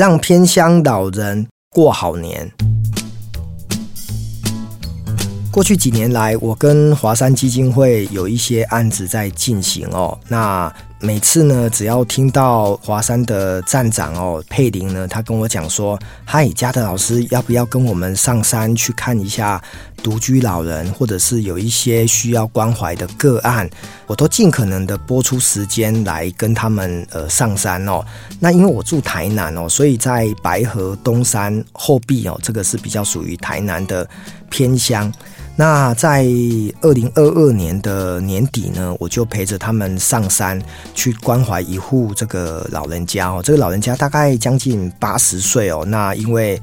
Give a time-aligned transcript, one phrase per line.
[0.00, 2.50] 让偏乡老人过好年。
[5.52, 10.18] 过去几年来，我跟华山基金会有一些案子在进行哦。
[10.26, 19.62] 那每次呢，只要听到华山的站长哦佩玲呢，他跟我讲说：“嗨，嘉德老师，要不要跟我们上山去看一下
[20.02, 23.68] 独居老人，或者是有一些需要关怀的个案？”
[24.06, 28.04] 我都尽可能的拨出时间来跟他们呃上山哦。
[28.38, 34.06] 那因为我住台南哦，所以在白河东山后壁哦，这个是比较属于台南的
[34.50, 35.10] 偏乡。
[35.56, 36.24] 那在
[36.80, 40.60] 二零二二年的年底呢，我就陪着他们上山
[40.94, 43.42] 去关怀一户这个老人家哦。
[43.44, 45.84] 这个老人家大概将近八十岁哦。
[45.86, 46.58] 那因为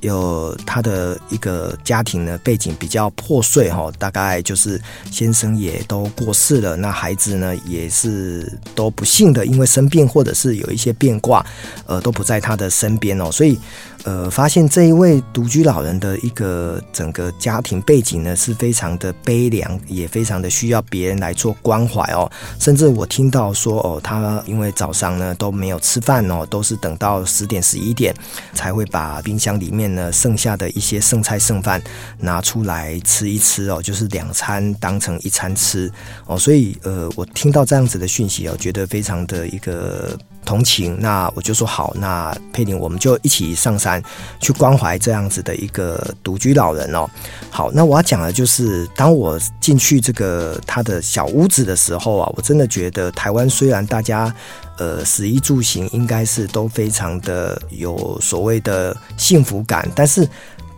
[0.00, 11.44] 有他的一个家庭呢，背景比较破碎哈，大概就是先生也都过世了，那孩子呢也是都不幸的，因为生病或者是有一些变卦，
[11.86, 13.58] 呃，都不在他的身边哦，所以。
[14.04, 22.26] 呃，发现这一位独居老人的一个整个家庭背景呢，是非常的悲凉，也非常的需要别人来做关怀哦。
[22.58, 28.14] 甚至我听到说，哦，他因为早上呢都没有吃饭哦，都是等到十点十一点
[28.54, 31.82] 才会把冰箱里面呢剩下的一些剩菜剩饭
[32.18, 35.90] 拿出来吃一吃哦，就是两餐当成一餐吃
[36.26, 36.38] 哦。
[36.38, 40.18] 所以呃，我听到这样子的讯息哦，觉得非常的一个。
[40.50, 44.02] 同情，那我就说好，那佩玲，我们就一起上山
[44.40, 47.08] 去关怀这样子的一个独居老人哦。
[47.50, 54.34] 好，那我要讲的就是，当我进去这个他的小屋子的时候啊，我真的觉得台湾虽然大家
[54.76, 60.28] 呃食衣住行应该是都非常的有所谓的幸福感，但是。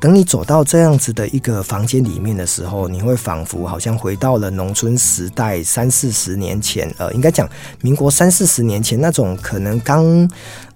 [0.02, 7.48] 等你走到这样子的一个房间里面的时候，你会仿佛好像回到了农村时代三四十年前，呃，应该讲
[7.82, 10.28] 民国三四十年前那种可能刚。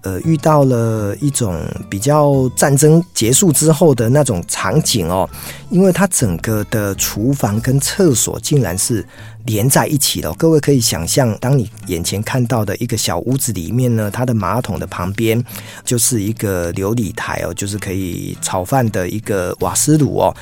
[0.07, 5.29] 呃，遇到了一种比较战争结束之后的那种场景哦，
[5.69, 9.05] 因为它整个的厨房跟厕所竟然是
[9.43, 10.33] 连在一起的。
[10.35, 15.43] 各位可以想象，当你眼前看到的一个小屋子里面呢，它的马桶的旁边
[15.83, 20.33] 就是一个流理台哦，就是可以炒饭的一个瓦斯炉哦。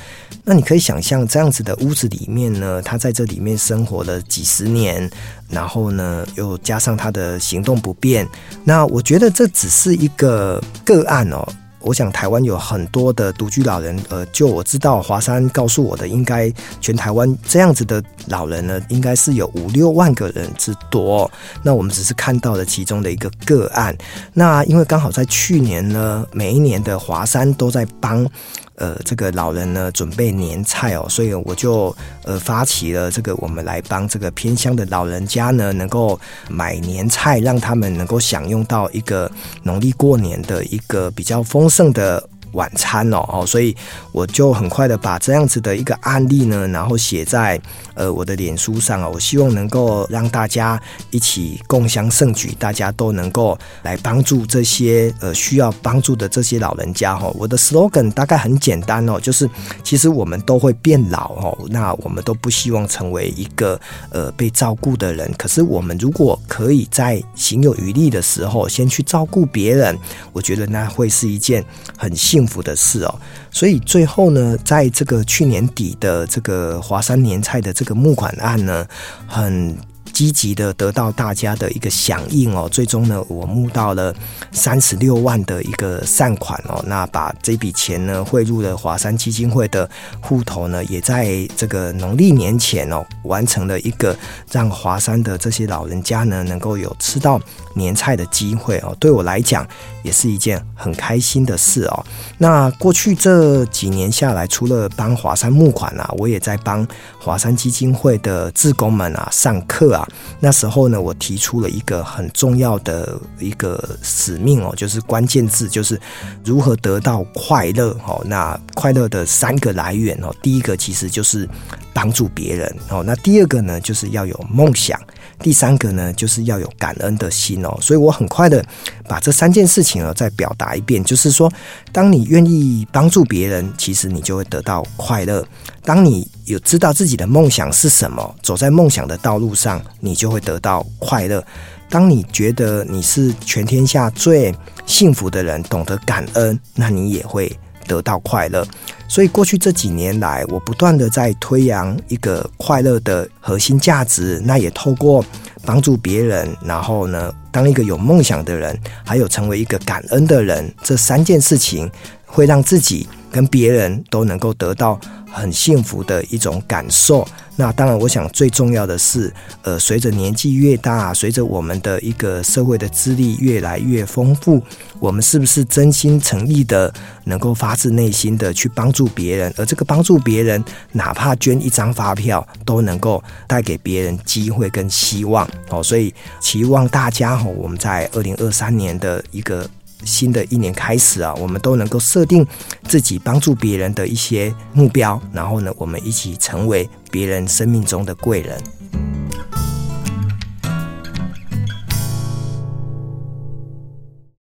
[0.44, 5.10] 那你可以想象这样子的屋子里面呢，他在这里面生活了几十年。
[5.48, 8.26] 然后呢，又加上他的行动不便，
[8.64, 11.46] 那我觉得这只是一个个案哦。
[11.80, 21.30] 我想台湾有很多的独居老人，呃，就我知道华山告诉我的，应该全台湾这样子的老人呢，应该是有五六万个人之多。
[21.62, 23.96] 那我们只是看到了其中的一个个案。
[24.32, 28.28] 那因为刚好在去年呢，每一年的华山都在帮。
[28.76, 31.94] 呃，这个老人呢，准备年菜哦，所以我就
[32.24, 39.30] 呃发起了这个，我们来帮这个偏乡的老人家呢，能够买年菜，让他们能够享用到一个
[39.62, 42.22] 农历过年的一个比较丰盛的。
[42.56, 43.76] 晚餐哦哦，所以
[44.10, 47.60] 我就很快的把这样子的一个案例呢，然后写在
[47.94, 50.80] 呃我的脸书上啊，我希望能够让大家
[51.10, 57.30] 一起共襄盛举，大家都能够来帮助这些呃需要帮助的这些老人家哈。
[57.34, 59.48] 我的 slogan 大概很简单哦，就是
[59.84, 63.78] 其实我们都会变老哦，那我们都不希望成为一个
[64.10, 69.96] 呃被照顾的人，可是我们如果可以在行有余力的时候先去照顾别人，
[70.32, 71.62] 我觉得那会是一件
[71.98, 73.14] 很幸福的事哦，
[73.50, 78.86] 所以最后呢，在这个去年底的这个华山年菜的这个募款案呢，
[79.26, 79.76] 很。
[80.16, 84.14] 积极的得到大家的一个响应哦，最终呢，我募到了
[84.50, 89.86] 三十六万的一个善款哦，那把这笔钱呢汇入了华山基金会的
[90.22, 94.16] 户头呢，也在这个农历年前哦，完成了一个
[94.50, 97.38] 让华山的这些老人家呢能够有吃到
[97.74, 99.68] 年菜的机会哦，对我来讲
[100.02, 102.06] 也是一件很开心的事哦。
[102.38, 106.88] 那过去这几年下来，除了帮华山募款啊，我也在帮
[107.20, 110.05] 华山基金会的志工们啊上课啊。
[110.40, 116.00] 那时候呢，我提出了一个很重要的一个使命哦，就是关键字，就是
[116.44, 118.22] 如何得到快乐哦。
[118.26, 121.48] 那快乐的三个来源哦，第一个其实就是
[121.92, 123.02] 帮助别人哦。
[123.04, 124.98] 那第二个呢，就是要有梦想；
[125.40, 127.76] 第三个呢，就是要有感恩的心哦。
[127.80, 128.64] 所以我很快的
[129.08, 131.52] 把这三件事情呢再表达一遍，就是说，
[131.92, 135.46] 当你愿意帮助别人，其实你就会得到快乐。
[135.84, 141.44] 当你有知道自己的梦想是什么，走在梦想的道路上，你就会得到快乐。
[141.88, 144.52] 当你觉得你是全天下最
[144.86, 147.56] 幸福的人，懂得感恩，那你也会
[147.86, 148.66] 得到快乐。
[149.08, 155.24] 所以过去这几年来，我不断的在推扬一个快乐的核心价值，那也透过
[155.64, 161.90] 帮助别人，然后呢，当一个有梦想的人，还有成为一个感恩的人，这三件事情
[162.26, 164.98] 会让自己跟别人都能够得到
[165.30, 167.28] 很幸福的一种感受。
[167.54, 169.30] 那当然，我想最重要的是，
[169.60, 174.62] 呃，随着年纪越大，随着我们的一个社会的资历越来越丰富，
[174.98, 176.90] 我们是不是真心诚意的
[177.24, 179.52] 能够发自内心的去帮助别人？
[179.58, 185.82] 而这个帮助别人，哪怕捐一张发票，都能够带给别人机会跟希望哦。
[185.82, 189.68] 所以期望大家哈，我们在二零二三年的一个。
[190.06, 192.46] 新的一年开始啊，我们都能够设定
[192.84, 198.56] 自己帮助别人的一些目标，然后呢，我们一起成为别人生命中的贵人。